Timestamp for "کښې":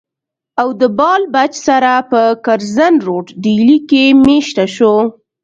3.89-4.05